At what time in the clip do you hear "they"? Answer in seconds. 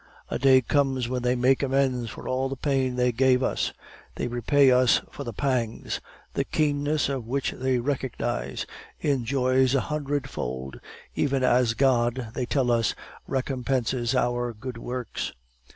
1.21-1.35, 2.95-3.11, 4.15-4.27, 7.51-7.77, 12.33-12.47